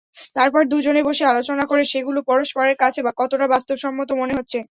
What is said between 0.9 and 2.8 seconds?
বসে আলোচনা করো সেগুলো পরস্পরের